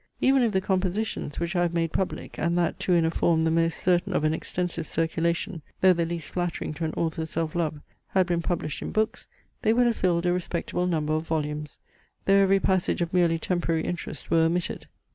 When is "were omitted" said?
14.31-14.87